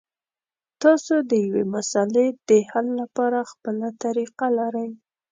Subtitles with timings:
[0.81, 4.89] تاسو د یوې مسلې د حل لپاره خپله طریقه لرئ.